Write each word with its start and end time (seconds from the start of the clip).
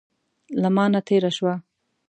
له 0.61 0.69
مانه 0.75 0.99
تېره 1.07 1.31
شوه. 1.37 1.53